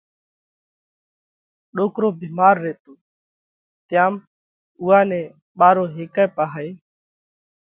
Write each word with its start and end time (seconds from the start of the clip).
ڏوڪرو 1.75 2.09
ڀيمار 2.21 2.55
ريتو 2.63 2.93
تيام 3.87 4.13
اُوئا 4.81 4.99
نئہ 5.09 5.21
ٻارو 5.57 5.83
هيڪئہ 5.95 6.25
پاهئہ 6.35 6.69